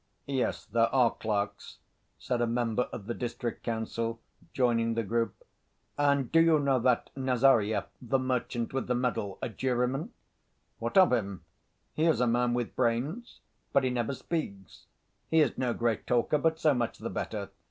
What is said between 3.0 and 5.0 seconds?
the district council, joining